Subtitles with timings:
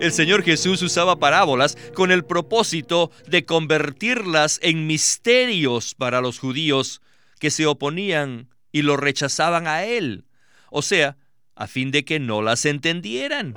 [0.00, 7.00] El Señor Jesús usaba parábolas con el propósito de convertirlas en misterios para los judíos
[7.38, 10.24] que se oponían y lo rechazaban a Él,
[10.70, 11.16] o sea,
[11.54, 13.54] a fin de que no las entendieran.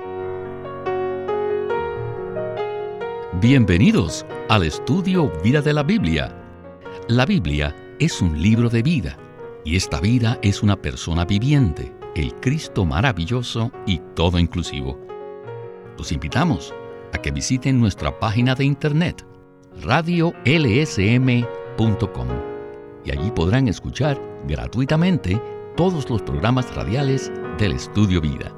[3.42, 6.36] Bienvenidos al estudio Vida de la Biblia.
[7.08, 9.18] La Biblia es un libro de vida
[9.66, 15.08] y esta vida es una persona viviente, el Cristo maravilloso y todo inclusivo.
[15.98, 16.74] Los invitamos
[17.14, 19.26] a que visiten nuestra página de internet
[19.82, 20.48] radiolsm.com
[23.04, 25.42] y allí podrán escuchar gratuitamente
[25.76, 28.54] todos los programas radiales del Estudio Vida.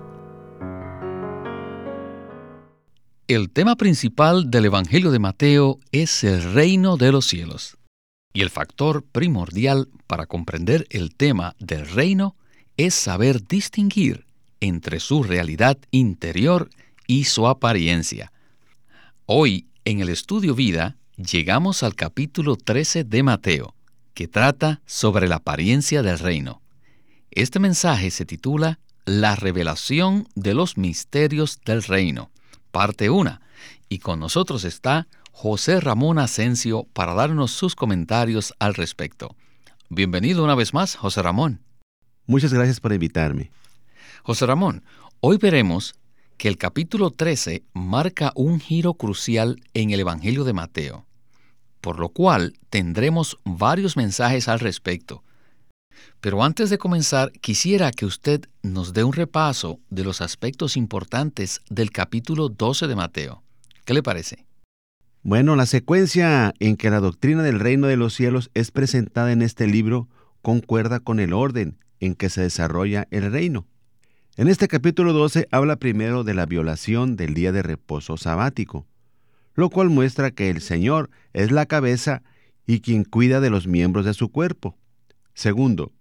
[3.28, 7.78] El tema principal del Evangelio de Mateo es el reino de los cielos.
[8.34, 12.36] Y el factor primordial para comprender el tema del reino
[12.76, 14.26] es saber distinguir
[14.62, 16.89] entre su realidad interior y
[17.26, 18.32] su apariencia.
[19.26, 23.76] Hoy, en el estudio vida, llegamos al capítulo 13 de Mateo,
[24.14, 26.62] que trata sobre la apariencia del reino.
[27.32, 32.30] Este mensaje se titula La revelación de los misterios del reino,
[32.72, 33.40] parte 1,
[33.90, 39.36] y con nosotros está José Ramón Asensio para darnos sus comentarios al respecto.
[39.90, 41.62] Bienvenido una vez más, José Ramón.
[42.28, 43.52] Muchas gracias por invitarme.
[44.22, 44.84] José Ramón,
[45.22, 45.96] hoy veremos
[46.40, 51.06] que el capítulo 13 marca un giro crucial en el Evangelio de Mateo,
[51.82, 55.22] por lo cual tendremos varios mensajes al respecto.
[56.22, 61.60] Pero antes de comenzar, quisiera que usted nos dé un repaso de los aspectos importantes
[61.70, 63.44] del capítulo 12 de Mateo.
[63.84, 64.46] ¿Qué le parece?
[65.24, 69.42] Bueno, la secuencia en que la doctrina del reino de los cielos es presentada en
[69.42, 70.08] este libro
[70.42, 73.68] concuerda con el orden en que se desarrolla el reino.
[74.40, 78.88] En este capítulo 12 habla primero de la violación del día de reposo sabático,
[79.54, 82.24] lo cual muestra que el Señor es la cabeza
[82.66, 84.78] y quien cuida de los miembros de su cuerpo.
[85.34, 85.92] Segundo,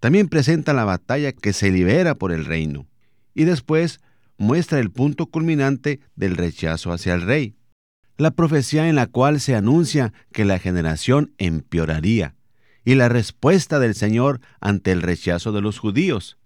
[0.00, 2.88] también presenta la batalla que se libera por el reino.
[3.32, 4.00] Y después
[4.38, 7.54] muestra el punto culminante del rechazo hacia el rey.
[8.16, 12.34] La profecía en la cual se anuncia que la generación empeoraría
[12.84, 16.38] y la respuesta del Señor ante el rechazo de los judíos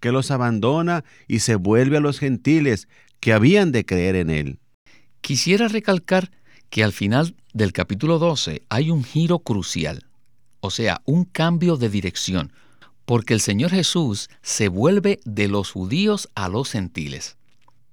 [0.00, 2.88] que los abandona y se vuelve a los gentiles
[3.20, 4.58] que habían de creer en él.
[5.20, 6.30] Quisiera recalcar
[6.70, 10.06] que al final del capítulo 12 hay un giro crucial,
[10.60, 12.52] o sea, un cambio de dirección,
[13.04, 17.36] porque el Señor Jesús se vuelve de los judíos a los gentiles.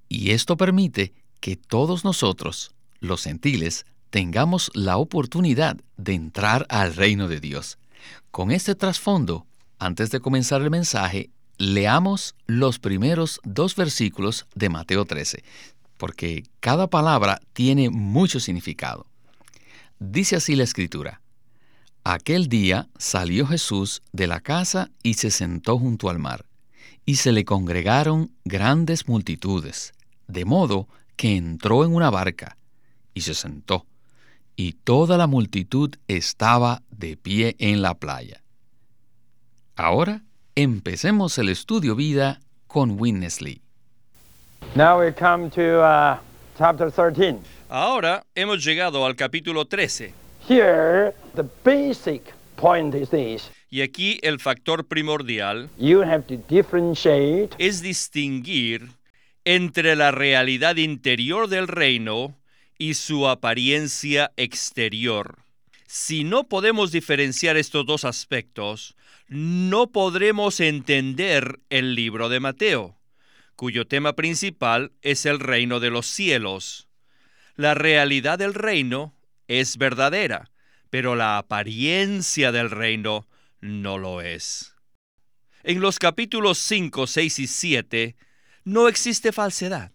[0.08, 7.28] Y esto permite que todos nosotros, los gentiles, tengamos la oportunidad de entrar al reino
[7.28, 7.78] de Dios.
[8.30, 9.46] Con este trasfondo,
[9.78, 15.42] antes de comenzar el mensaje, leamos los primeros dos versículos de Mateo 13,
[15.96, 19.06] porque cada palabra tiene mucho significado.
[19.98, 21.20] Dice así la escritura.
[22.04, 26.44] Aquel día salió Jesús de la casa y se sentó junto al mar,
[27.04, 29.92] y se le congregaron grandes multitudes,
[30.28, 32.58] de modo que entró en una barca,
[33.14, 33.86] y se sentó,
[34.54, 38.42] y toda la multitud estaba de pie en la playa.
[39.74, 40.22] Ahora
[40.58, 43.60] Empecemos el estudio vida con Winnesley.
[44.74, 46.16] Now we come to uh,
[46.56, 47.40] chapter 13.
[47.68, 50.14] Ahora hemos llegado al capítulo 13.
[50.48, 53.50] Here, the basic point is this.
[53.68, 58.88] Y aquí el factor primordial You have to differentiate es distinguir
[59.44, 62.34] entre la realidad interior del reino
[62.78, 65.36] y su apariencia exterior.
[65.86, 68.96] Si no podemos diferenciar estos dos aspectos,
[69.28, 72.96] no podremos entender el libro de Mateo,
[73.56, 76.88] cuyo tema principal es el reino de los cielos.
[77.56, 79.14] La realidad del reino
[79.48, 80.50] es verdadera,
[80.90, 83.26] pero la apariencia del reino
[83.60, 84.74] no lo es.
[85.64, 88.16] En los capítulos 5, 6 y 7
[88.64, 89.90] no existe falsedad.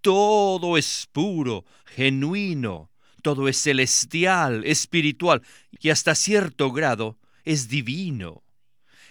[0.00, 2.90] Todo es puro, genuino,
[3.22, 5.42] todo es celestial, espiritual
[5.80, 8.44] y hasta cierto grado es divino.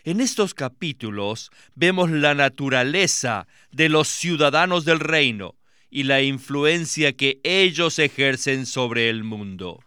[0.04, 5.56] En estos capítulos vemos la naturaleza de los ciudadanos del reino
[5.90, 9.84] y la influencia que ellos ejercen sobre el mundo.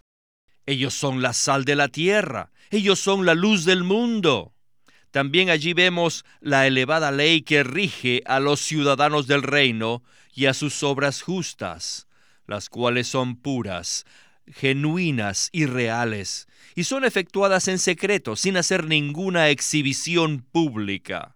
[0.65, 4.53] Ellos son la sal de la tierra, ellos son la luz del mundo.
[5.11, 10.53] También allí vemos la elevada ley que rige a los ciudadanos del reino y a
[10.53, 12.07] sus obras justas,
[12.47, 14.05] las cuales son puras,
[14.47, 21.35] genuinas y reales, y son efectuadas en secreto, sin hacer ninguna exhibición pública.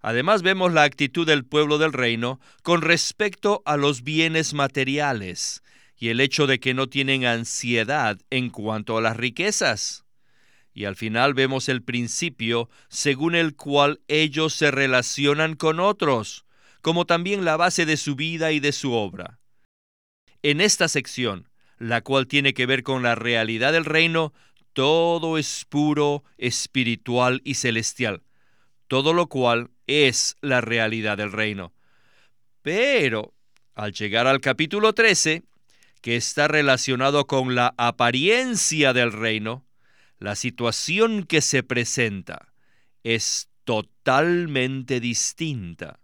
[0.00, 5.62] Además vemos la actitud del pueblo del reino con respecto a los bienes materiales
[5.98, 10.04] y el hecho de que no tienen ansiedad en cuanto a las riquezas.
[10.72, 16.44] Y al final vemos el principio según el cual ellos se relacionan con otros,
[16.82, 19.40] como también la base de su vida y de su obra.
[20.42, 21.47] En esta sección,
[21.78, 24.32] la cual tiene que ver con la realidad del reino,
[24.72, 28.22] todo es puro, espiritual y celestial,
[28.86, 31.72] todo lo cual es la realidad del reino.
[32.62, 33.34] Pero,
[33.74, 35.44] al llegar al capítulo 13,
[36.00, 39.64] que está relacionado con la apariencia del reino,
[40.18, 42.52] la situación que se presenta
[43.02, 46.00] es totalmente distinta.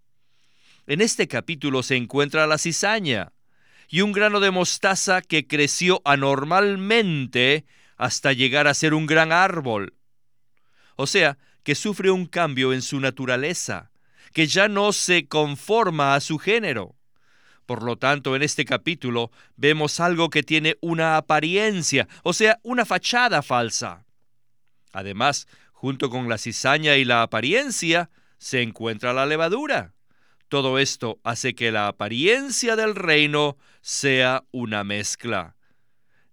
[0.86, 3.33] En este capítulo se encuentra la cizaña
[3.88, 7.64] y un grano de mostaza que creció anormalmente
[7.96, 9.94] hasta llegar a ser un gran árbol.
[10.96, 13.90] O sea, que sufre un cambio en su naturaleza,
[14.32, 16.96] que ya no se conforma a su género.
[17.66, 22.84] Por lo tanto, en este capítulo vemos algo que tiene una apariencia, o sea, una
[22.84, 24.04] fachada falsa.
[24.92, 29.93] Además, junto con la cizaña y la apariencia, se encuentra la levadura.
[30.54, 35.56] Todo esto hace que la apariencia del reino sea una mezcla.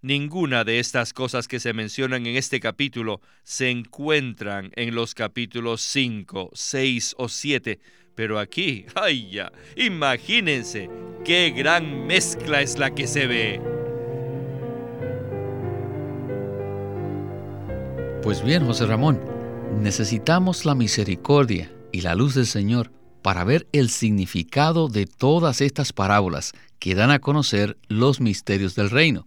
[0.00, 5.80] Ninguna de estas cosas que se mencionan en este capítulo se encuentran en los capítulos
[5.80, 7.80] 5, 6 o 7,
[8.14, 10.88] pero aquí, ay ya, imagínense
[11.24, 13.60] qué gran mezcla es la que se ve.
[18.22, 19.20] Pues bien, José Ramón,
[19.80, 25.92] necesitamos la misericordia y la luz del Señor para ver el significado de todas estas
[25.92, 29.26] parábolas que dan a conocer los misterios del reino.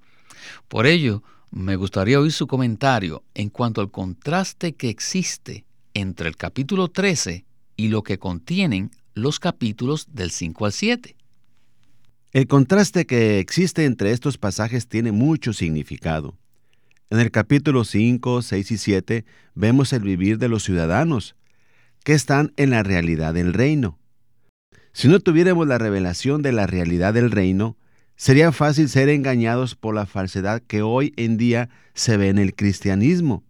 [0.67, 6.35] Por ello, me gustaría oír su comentario en cuanto al contraste que existe entre el
[6.35, 7.45] capítulo 13
[7.77, 11.15] y lo que contienen los capítulos del 5 al 7.
[12.33, 16.35] El contraste que existe entre estos pasajes tiene mucho significado.
[17.09, 21.35] En el capítulo 5, 6 y 7 vemos el vivir de los ciudadanos,
[22.05, 23.97] que están en la realidad del reino.
[24.93, 27.77] Si no tuviéramos la revelación de la realidad del reino,
[28.15, 32.53] sería fácil ser engañados por la falsedad que hoy en día se ve en el
[32.53, 33.43] cristianismo,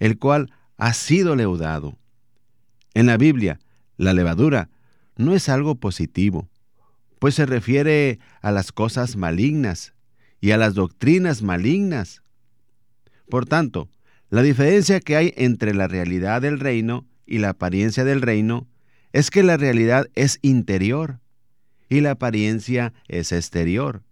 [0.00, 1.96] el cual ha sido leudado.
[2.92, 3.58] En la Biblia,
[3.96, 4.68] la levadura
[5.16, 6.46] no es algo positivo,
[7.18, 9.94] pues se refiere a las cosas malignas
[10.42, 12.22] y a las doctrinas malignas.
[13.30, 13.88] Por tanto,
[14.28, 18.66] la diferencia que hay entre la realidad del reino y la apariencia del reino
[19.12, 21.20] es que la realidad es interior
[21.88, 24.02] y la apariencia es exterior.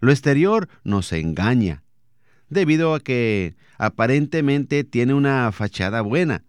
[0.00, 1.82] Lo exterior nos engaña,
[2.48, 6.44] debido a que aparentemente tiene una fachada buena,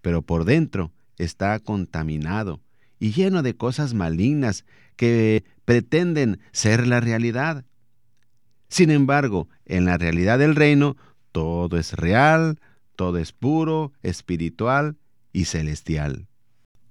[0.00, 2.60] pero por dentro está contaminado
[2.98, 4.64] y lleno de cosas malignas
[4.96, 7.64] que pretenden ser la realidad.
[8.68, 10.96] Sin embargo, en la realidad del reino
[11.32, 12.58] todo es real,
[12.96, 14.96] todo es puro, espiritual
[15.38, 16.26] y celestial.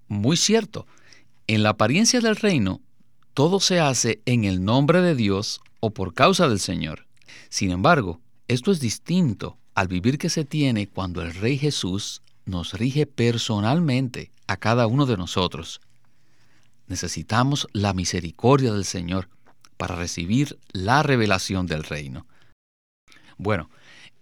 [0.08, 0.88] Muy cierto.
[1.48, 2.80] En la apariencia del reino,
[3.34, 7.06] todo se hace en el nombre de Dios o por causa del Señor.
[7.50, 12.74] Sin embargo, esto es distinto al vivir que se tiene cuando el Rey Jesús nos
[12.74, 15.82] rige personalmente a cada uno de nosotros.
[16.88, 19.28] Necesitamos la misericordia del Señor
[19.76, 22.26] para recibir la revelación del reino.
[23.38, 23.70] Bueno,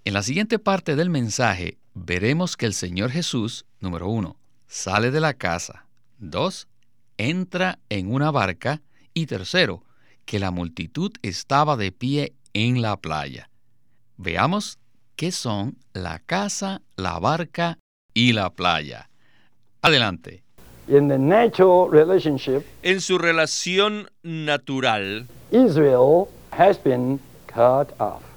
[0.04, 4.36] en la siguiente parte del mensaje veremos que el Señor Jesús, número uno,
[4.68, 5.86] sale de la casa,
[6.18, 6.68] dos,
[7.18, 8.82] entra en una barca
[9.14, 9.84] y tercero,
[10.26, 13.52] que la multitud estaba de pie en la playa.
[14.18, 14.80] Veamos
[15.16, 17.78] qué son la casa, la barca
[18.14, 19.10] y la playa.
[19.82, 20.44] Adelante.
[20.88, 21.10] en
[23.02, 28.35] su relación natural, Israel has been cut off.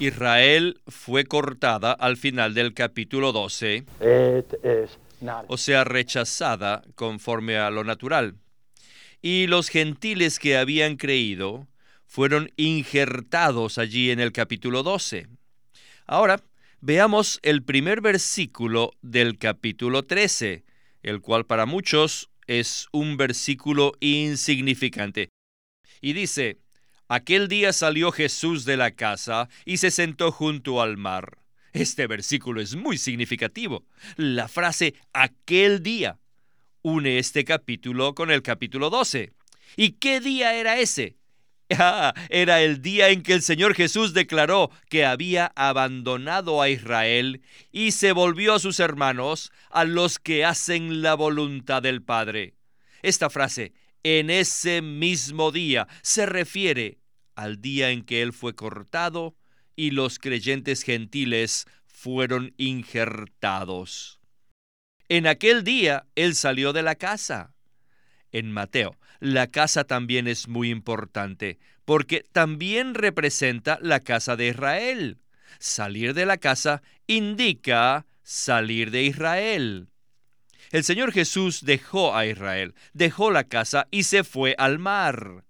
[0.00, 3.84] Israel fue cortada al final del capítulo 12,
[5.48, 8.36] o sea, rechazada conforme a lo natural.
[9.22, 11.66] Y los gentiles que habían creído
[12.06, 15.26] fueron injertados allí en el capítulo 12.
[16.06, 16.40] Ahora,
[16.80, 20.64] veamos el primer versículo del capítulo 13,
[21.02, 25.30] el cual para muchos es un versículo insignificante.
[26.00, 26.58] Y dice,
[27.14, 31.38] Aquel día salió Jesús de la casa y se sentó junto al mar.
[31.72, 33.84] Este versículo es muy significativo.
[34.16, 36.18] La frase aquel día
[36.82, 39.32] une este capítulo con el capítulo 12.
[39.76, 41.16] ¿Y qué día era ese?
[41.78, 47.42] Ah, era el día en que el Señor Jesús declaró que había abandonado a Israel
[47.70, 52.54] y se volvió a sus hermanos, a los que hacen la voluntad del Padre.
[53.02, 56.98] Esta frase, en ese mismo día, se refiere
[57.34, 59.34] al día en que Él fue cortado
[59.76, 64.20] y los creyentes gentiles fueron injertados.
[65.08, 67.54] En aquel día Él salió de la casa.
[68.32, 75.18] En Mateo la casa también es muy importante, porque también representa la casa de Israel.
[75.58, 79.88] Salir de la casa indica salir de Israel.
[80.72, 85.44] El Señor Jesús dejó a Israel, dejó la casa y se fue al mar.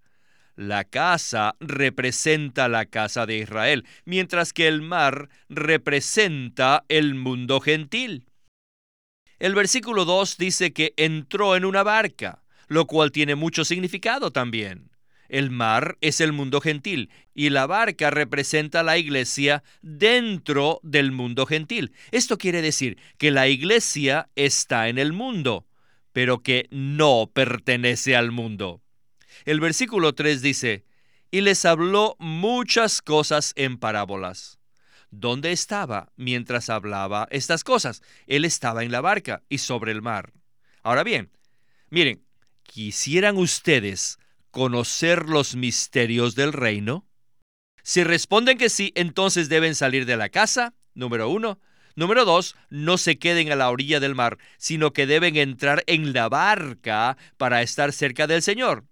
[0.57, 8.27] La casa representa la casa de Israel, mientras que el mar representa el mundo gentil.
[9.39, 14.91] El versículo 2 dice que entró en una barca lo cual tiene mucho significado también.
[15.29, 21.47] El mar es el mundo gentil y la barca representa la iglesia dentro del mundo
[21.47, 21.93] gentil.
[22.11, 25.67] Esto quiere decir que la iglesia está en el mundo,
[26.13, 28.84] pero que no pertenece al mundo.
[29.45, 30.85] El versículo 3 dice,
[31.31, 34.59] y les habló muchas cosas en parábolas.
[35.11, 38.03] ¿Dónde estaba mientras hablaba estas cosas?
[38.27, 40.33] Él estaba en la barca y sobre el mar.
[40.83, 41.31] Ahora bien,
[41.91, 42.25] miren,
[42.65, 44.19] ¿Quisieran ustedes
[44.51, 47.07] conocer los misterios del reino?
[47.85, 51.61] Si responden que sí, entonces deben salir de la casa, número uno.
[51.95, 56.13] Número dos, no se queden a la orilla del mar, sino que deben entrar en
[56.13, 58.85] la barca para estar cerca del Señor.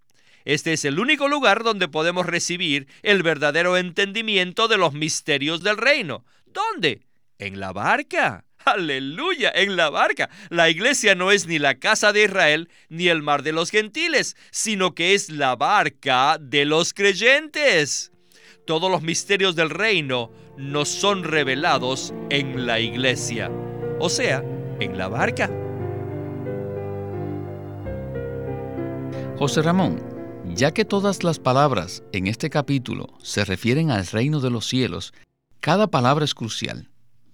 [0.45, 5.77] Este es el único lugar donde podemos recibir el verdadero entendimiento de los misterios del
[5.77, 6.25] reino.
[6.47, 7.03] ¿Dónde?
[7.39, 8.45] En la barca.
[8.65, 10.31] Aleluya, en la barca.
[10.49, 14.37] La iglesia no es ni la casa de Israel ni el mar de los gentiles,
[14.51, 18.13] sino que es la barca de los creyentes.
[18.67, 23.51] Todos los misterios del reino nos son revelados en la iglesia,
[23.99, 24.45] o sea,
[24.79, 25.51] en la barca.
[29.37, 30.12] José Ramón,
[30.55, 35.13] ya que todas las palabras en este capítulo se refieren al reino de los cielos,
[35.61, 36.89] cada palabra es crucial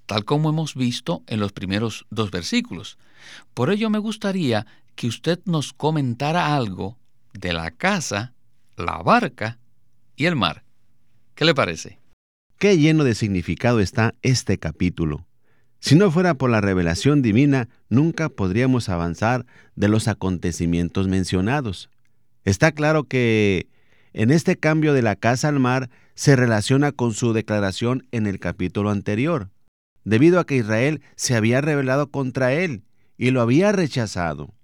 [0.08, 2.96] tal como hemos visto en los primeros dos versículos.
[3.52, 6.96] Por ello me gustaría que usted nos comentara algo
[7.34, 8.32] de la casa,
[8.78, 9.58] la barca
[10.16, 10.64] y el mar.
[11.34, 12.00] ¿Qué le parece?
[12.58, 15.26] Qué lleno de significado está este capítulo.
[15.78, 19.44] Si no fuera por la revelación divina, nunca podríamos avanzar
[19.76, 21.90] de los acontecimientos mencionados.
[22.44, 23.68] Está claro que
[24.12, 28.38] en este cambio de la casa al mar se relaciona con su declaración en el
[28.40, 29.50] capítulo anterior
[30.08, 32.82] debido a que Israel se había rebelado contra él
[33.18, 34.54] y lo había rechazado.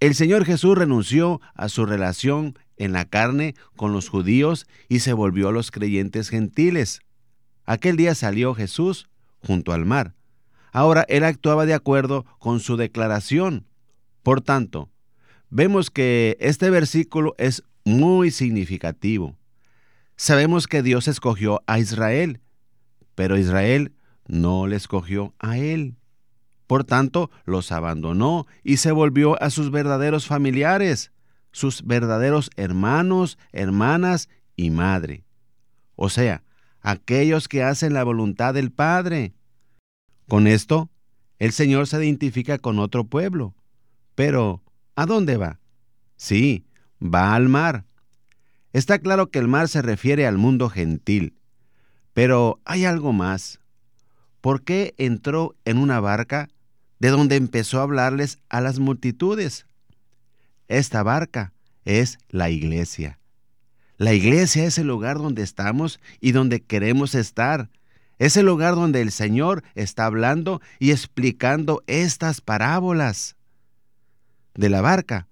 [0.00, 5.12] El Señor Jesús renunció a su relación en la carne con los judíos y se
[5.12, 7.00] volvió a los creyentes gentiles.
[7.64, 9.08] Aquel día salió Jesús
[9.40, 10.14] junto al mar.
[10.72, 13.66] Ahora él actuaba de acuerdo con su declaración.
[14.22, 14.90] Por tanto,
[15.54, 19.36] vemos que este versículo es muy significativo.
[20.16, 22.40] Sabemos que Dios escogió a Israel,
[23.14, 23.94] pero Israel
[24.26, 25.94] no le escogió a él.
[26.66, 31.12] Por tanto, los abandonó y se volvió a sus verdaderos familiares,
[31.52, 35.24] sus verdaderos hermanos, hermanas y madre.
[35.94, 36.42] O sea,
[36.80, 39.34] aquellos que hacen la voluntad del Padre.
[40.28, 40.90] Con esto,
[41.38, 43.54] el Señor se identifica con otro pueblo.
[44.16, 44.64] Pero,
[44.96, 45.60] ¿a dónde va?
[46.16, 46.64] Sí,
[47.02, 47.84] va al mar.
[48.72, 51.34] Está claro que el mar se refiere al mundo gentil.
[52.12, 53.60] Pero hay algo más.
[54.44, 56.50] ¿por qué entró en una barca
[56.98, 59.64] de donde empezó a hablarles a las multitudes?
[60.68, 61.54] Esta barca
[61.86, 63.18] es la iglesia.
[63.96, 67.70] La iglesia es el lugar donde estamos y donde queremos estar.
[68.18, 73.36] Es el lugar donde el Señor está hablando y explicando estas parábolas.
[74.54, 75.26] De la barca,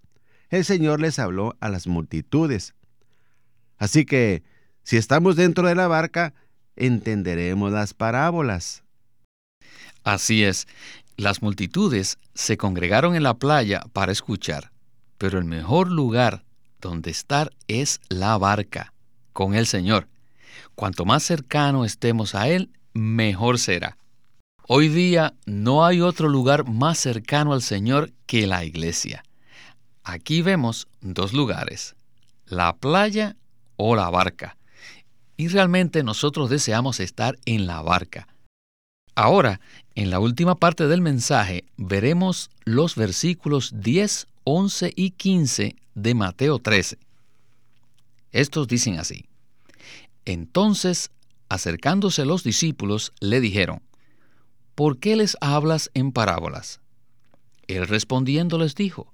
[0.51, 2.75] el Señor les habló a las multitudes.
[3.79, 4.43] Así que,
[4.83, 6.35] si estamos dentro de la barca,
[6.77, 8.83] entenderemos las parábolas.
[10.03, 10.67] Así es,
[11.17, 14.73] las multitudes se congregaron en la playa para escuchar,
[15.19, 16.45] pero el mejor lugar
[16.81, 18.93] donde estar es la barca,
[19.33, 20.09] con el Señor.
[20.75, 23.99] Cuanto más cercano estemos a Él, mejor será.
[24.67, 29.23] Hoy día no hay otro lugar más cercano al Señor que la iglesia.
[30.05, 31.95] Aquí vemos dos lugares,
[32.47, 33.37] la playa
[33.77, 34.57] o la barca.
[35.37, 38.27] Y realmente nosotros deseamos estar en la barca.
[39.15, 39.61] Ahora,
[39.95, 46.59] en la última parte del mensaje, veremos los versículos 10, 11 y 15 de Mateo
[46.59, 46.97] 13.
[48.31, 49.27] Estos dicen así.
[50.25, 51.11] Entonces,
[51.51, 53.83] acercándose los discípulos, le dijeron,
[54.75, 56.82] ¿Por qué les hablas en parábolas?
[57.67, 59.13] Él respondiendo les dijo,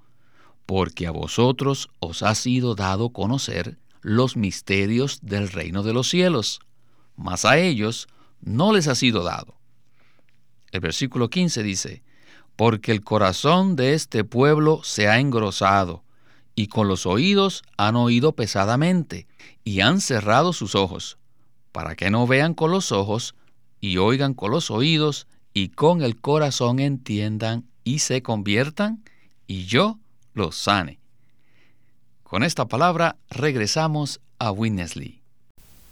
[0.66, 6.60] Porque a vosotros os ha sido dado conocer los misterios del reino de los cielos,
[7.16, 8.08] mas a ellos
[8.40, 9.54] no les ha sido dado.
[10.70, 12.02] El versículo 15 dice,
[12.56, 16.04] Porque el corazón de este pueblo se ha engrosado,
[16.54, 19.26] y con los oídos han oído pesadamente,
[19.64, 21.18] y han cerrado sus ojos,
[21.72, 23.34] para que no vean con los ojos,
[23.80, 29.02] y oigan con los oídos, y con el corazón entiendan, y se conviertan,
[29.46, 29.98] y yo
[30.34, 31.00] los sane.
[32.22, 35.22] Con esta palabra regresamos a Winnesley.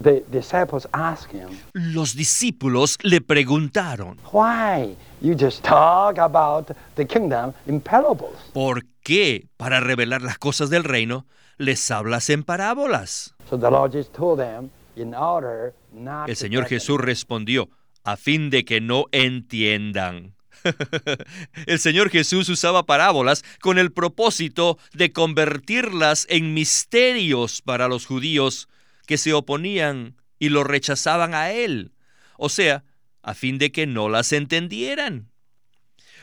[0.02, 7.54] The disciples asked him, Los discípulos le preguntaron, Why you just talk about the kingdom
[7.66, 8.36] in parables?
[8.52, 11.24] ¿por qué para revelar las cosas del reino
[11.56, 13.34] les hablas en parábolas?
[13.48, 17.70] So the Lord Jesus told them, in order not El Señor Jesús respondió,
[18.04, 20.35] a fin de que no entiendan.
[21.66, 28.68] El Señor Jesús usaba parábolas con el propósito de convertirlas en misterios para los judíos
[29.06, 31.92] que se oponían y lo rechazaban a Él,
[32.36, 32.84] o sea,
[33.22, 35.30] a fin de que no las entendieran.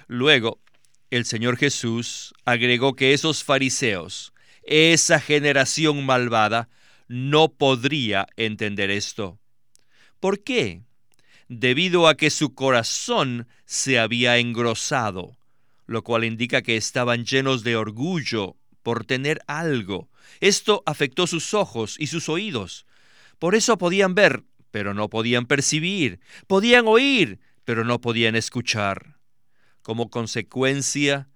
[0.07, 0.61] Luego,
[1.09, 6.69] el Señor Jesús agregó que esos fariseos, esa generación malvada,
[7.07, 9.39] no podría entender esto.
[10.19, 10.81] ¿Por qué?
[11.55, 15.37] Debido a que su corazón se había engrosado,
[15.85, 20.09] lo cual indica que estaban llenos de orgullo por tener algo.
[20.39, 22.87] Esto afectó sus ojos y sus oídos.
[23.37, 26.21] Por eso podían ver, pero no podían percibir.
[26.47, 29.19] Podían oír, pero no podían escuchar.
[29.83, 31.29] Como consecuencia,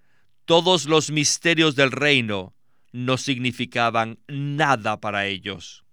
[0.46, 2.56] todos los misterios del reino
[2.92, 5.86] no significaban nada para ellos.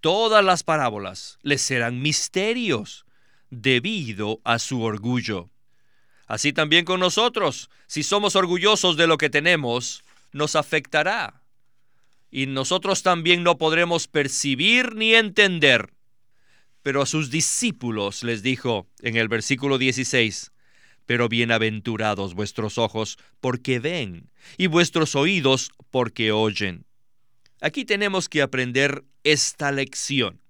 [0.00, 3.04] Todas las parábolas les serán misterios
[3.52, 5.50] debido a su orgullo.
[6.26, 11.42] Así también con nosotros, si somos orgullosos de lo que tenemos, nos afectará.
[12.30, 15.92] Y nosotros también no podremos percibir ni entender.
[16.82, 20.50] Pero a sus discípulos les dijo en el versículo 16,
[21.04, 26.86] pero bienaventurados vuestros ojos porque ven y vuestros oídos porque oyen.
[27.60, 30.40] Aquí tenemos que aprender esta lección.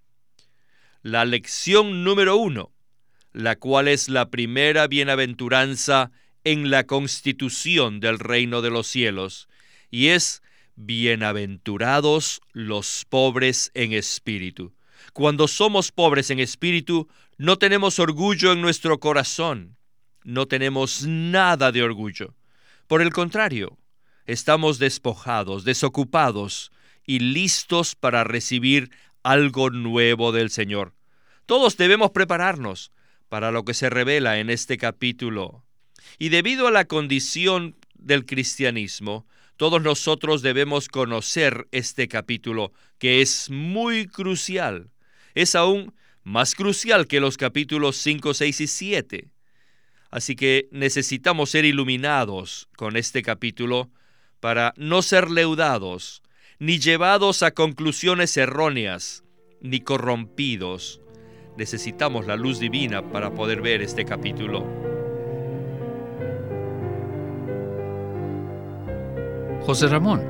[1.02, 2.72] La lección número uno,
[3.32, 6.10] la cual es la primera bienaventuranza
[6.44, 9.48] en la constitución del reino de los cielos,
[9.90, 10.42] y es
[10.74, 14.74] bienaventurados los pobres en espíritu.
[15.12, 19.76] Cuando somos pobres en espíritu, no tenemos orgullo en nuestro corazón,
[20.24, 22.34] no tenemos nada de orgullo.
[22.86, 23.78] Por el contrario,
[24.26, 26.72] estamos despojados, desocupados
[27.04, 28.90] y listos para recibir
[29.22, 30.94] algo nuevo del Señor.
[31.46, 32.92] Todos debemos prepararnos
[33.32, 35.64] para lo que se revela en este capítulo.
[36.18, 43.48] Y debido a la condición del cristianismo, todos nosotros debemos conocer este capítulo, que es
[43.48, 44.90] muy crucial.
[45.34, 49.30] Es aún más crucial que los capítulos 5, 6 y 7.
[50.10, 53.90] Así que necesitamos ser iluminados con este capítulo
[54.40, 56.22] para no ser leudados,
[56.58, 59.24] ni llevados a conclusiones erróneas,
[59.62, 61.01] ni corrompidos.
[61.56, 64.66] Necesitamos la luz divina para poder ver este capítulo.
[69.66, 70.22] José Ramón,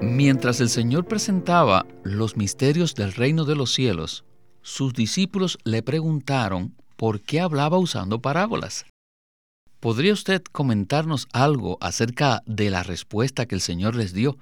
[0.00, 4.24] mientras el Señor presentaba los misterios del reino de los cielos,
[4.62, 8.84] sus discípulos le preguntaron por qué hablaba usando parábolas.
[9.80, 14.36] ¿Podría usted comentarnos algo acerca de la respuesta que el Señor les dio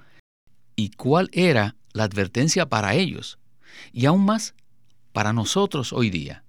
[0.75, 3.39] y cuál era la advertencia para ellos
[3.93, 4.55] y aún más
[5.17, 6.43] para nosotros hoy día?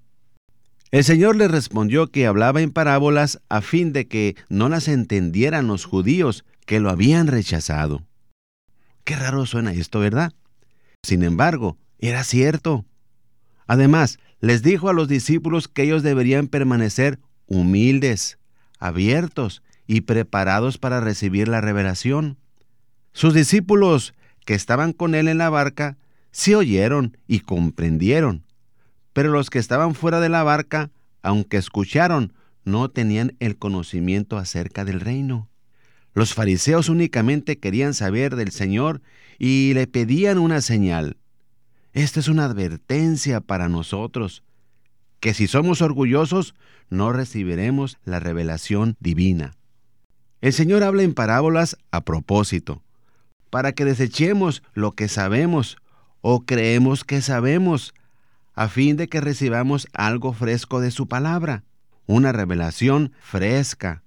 [0.90, 5.66] El Señor le respondió que hablaba en parábolas a fin de que no las entendieran
[5.66, 8.02] los judíos que lo habían rechazado.
[9.04, 10.34] Qué raro suena esto, ¿verdad?
[11.02, 12.84] Sin embargo, era cierto.
[13.66, 18.38] Además, les dijo a los discípulos que ellos deberían permanecer humildes,
[18.78, 22.36] abiertos y preparados para recibir la revelación.
[23.14, 24.12] Sus discípulos
[24.44, 25.96] que estaban con él en la barca
[26.32, 28.44] sí oyeron y comprendieron,
[29.18, 34.84] pero los que estaban fuera de la barca, aunque escucharon, no tenían el conocimiento acerca
[34.84, 35.48] del reino.
[36.14, 39.02] Los fariseos únicamente querían saber del Señor
[39.36, 41.16] y le pedían una señal.
[41.92, 44.44] Esta es una advertencia para nosotros,
[45.18, 46.54] que si somos orgullosos
[46.88, 49.50] no recibiremos la revelación divina.
[50.40, 52.84] El Señor habla en parábolas a propósito,
[53.50, 55.76] para que desechemos lo que sabemos
[56.20, 57.94] o creemos que sabemos,
[58.58, 61.62] a fin de que recibamos algo fresco de su palabra,
[62.06, 64.02] una revelación fresca.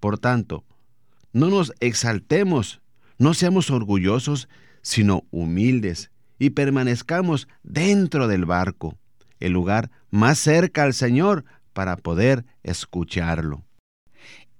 [0.00, 0.66] Por tanto,
[1.32, 2.82] no nos exaltemos,
[3.16, 4.50] no seamos orgullosos,
[4.82, 8.98] sino humildes, y permanezcamos dentro del barco,
[9.40, 13.64] el lugar más cerca al Señor para poder escucharlo.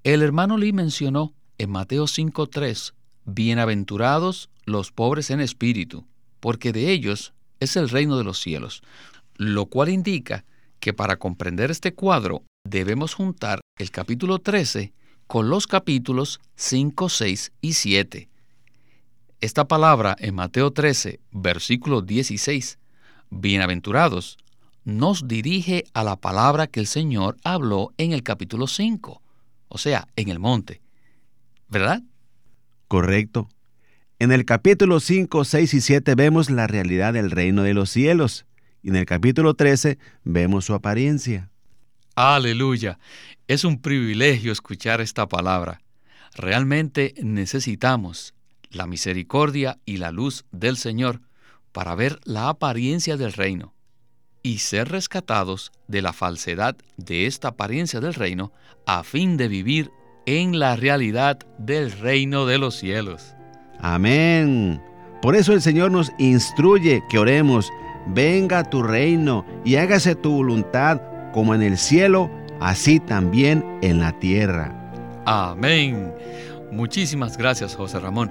[0.02, 2.94] El hermano Lee mencionó en Mateo 5.3,
[3.26, 6.06] Bienaventurados los pobres en espíritu,
[6.40, 7.34] porque de ellos
[7.64, 8.82] es el reino de los cielos,
[9.36, 10.44] lo cual indica
[10.80, 14.92] que para comprender este cuadro debemos juntar el capítulo 13
[15.26, 18.28] con los capítulos 5, 6 y 7.
[19.40, 22.78] Esta palabra en Mateo 13, versículo 16,
[23.30, 24.38] bienaventurados,
[24.84, 29.22] nos dirige a la palabra que el Señor habló en el capítulo 5,
[29.68, 30.82] o sea, en el monte.
[31.68, 32.02] ¿Verdad?
[32.88, 33.48] Correcto.
[34.24, 38.46] En el capítulo 5, 6 y 7 vemos la realidad del reino de los cielos.
[38.82, 41.50] Y en el capítulo 13 vemos su apariencia.
[42.14, 42.98] Aleluya.
[43.48, 45.82] Es un privilegio escuchar esta palabra.
[46.34, 48.32] Realmente necesitamos
[48.70, 51.20] la misericordia y la luz del Señor
[51.72, 53.74] para ver la apariencia del reino
[54.42, 58.52] y ser rescatados de la falsedad de esta apariencia del reino
[58.86, 59.90] a fin de vivir
[60.24, 63.34] en la realidad del reino de los cielos.
[63.80, 64.80] Amén.
[65.20, 67.72] Por eso el Señor nos instruye que oremos,
[68.06, 71.00] venga tu reino y hágase tu voluntad
[71.32, 74.72] como en el cielo, así también en la tierra.
[75.26, 76.12] Amén.
[76.70, 78.30] Muchísimas gracias José Ramón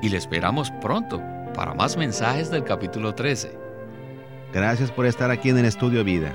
[0.00, 1.20] y le esperamos pronto
[1.54, 3.52] para más mensajes del capítulo 13.
[4.52, 6.34] Gracias por estar aquí en el Estudio Vida.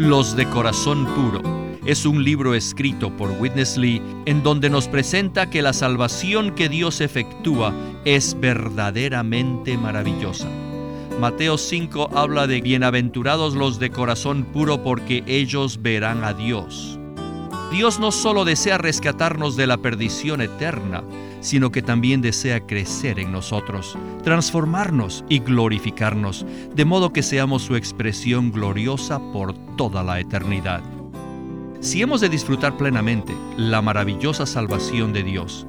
[0.00, 1.42] Los de Corazón Puro
[1.84, 6.70] es un libro escrito por Witness Lee en donde nos presenta que la salvación que
[6.70, 7.74] Dios efectúa
[8.06, 10.48] es verdaderamente maravillosa.
[11.20, 16.98] Mateo 5 habla de bienaventurados los de corazón puro porque ellos verán a Dios.
[17.70, 21.04] Dios no solo desea rescatarnos de la perdición eterna,
[21.40, 27.76] sino que también desea crecer en nosotros, transformarnos y glorificarnos, de modo que seamos su
[27.76, 30.82] expresión gloriosa por toda la eternidad.
[31.80, 35.66] Si hemos de disfrutar plenamente la maravillosa salvación de Dios,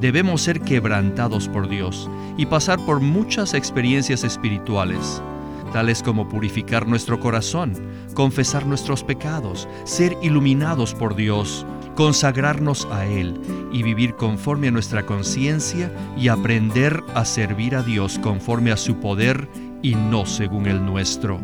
[0.00, 5.22] debemos ser quebrantados por Dios y pasar por muchas experiencias espirituales,
[5.72, 7.74] tales como purificar nuestro corazón,
[8.14, 13.40] confesar nuestros pecados, ser iluminados por Dios, consagrarnos a Él
[13.72, 18.96] y vivir conforme a nuestra conciencia y aprender a servir a Dios conforme a su
[18.96, 19.48] poder
[19.82, 21.40] y no según el nuestro.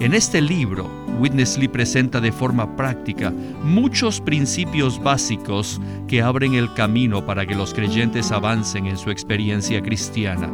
[0.00, 6.72] En este libro, Witness Lee presenta de forma práctica muchos principios básicos que abren el
[6.74, 10.50] camino para que los creyentes avancen en su experiencia cristiana.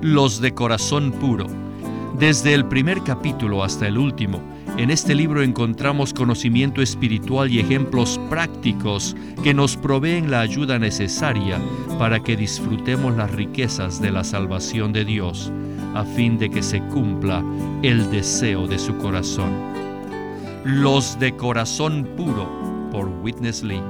[0.00, 1.46] Los de corazón puro.
[2.18, 4.40] Desde el primer capítulo hasta el último,
[4.78, 11.58] en este libro encontramos conocimiento espiritual y ejemplos prácticos que nos proveen la ayuda necesaria
[11.98, 15.50] para que disfrutemos las riquezas de la salvación de Dios
[15.94, 17.42] a fin de que se cumpla
[17.82, 19.50] el deseo de su corazón.
[20.64, 22.46] Los de corazón puro
[22.90, 23.80] por Witness Lee.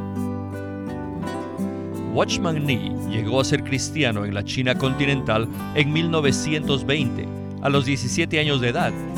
[2.12, 7.28] Watchman Nee llegó a ser cristiano en la China continental en 1920,
[7.62, 8.92] a los 17 años de edad,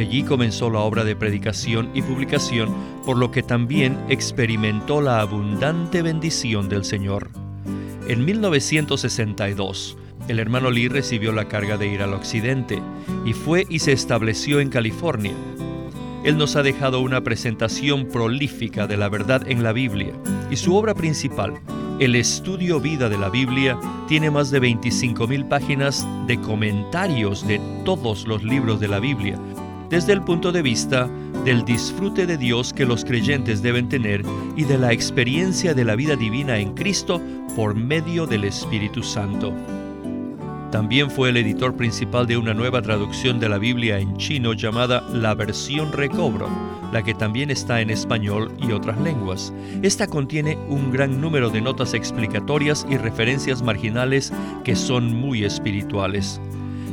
[0.00, 6.02] Allí comenzó la obra de predicación y publicación, por lo que también experimentó la abundante
[6.02, 7.30] bendición del Señor.
[8.06, 9.96] En 1962,
[10.28, 12.80] el hermano Lee recibió la carga de ir al occidente
[13.24, 15.34] y fue y se estableció en California.
[16.24, 20.12] Él nos ha dejado una presentación prolífica de la verdad en la Biblia
[20.50, 21.54] y su obra principal,
[22.00, 28.26] el estudio vida de la Biblia tiene más de 25.000 páginas de comentarios de todos
[28.26, 29.36] los libros de la Biblia,
[29.90, 31.08] desde el punto de vista
[31.44, 34.22] del disfrute de Dios que los creyentes deben tener
[34.56, 37.20] y de la experiencia de la vida divina en Cristo
[37.56, 39.52] por medio del Espíritu Santo.
[40.70, 45.02] También fue el editor principal de una nueva traducción de la Biblia en chino llamada
[45.14, 46.46] La Versión Recobro,
[46.92, 49.52] la que también está en español y otras lenguas.
[49.80, 54.30] Esta contiene un gran número de notas explicatorias y referencias marginales
[54.62, 56.38] que son muy espirituales.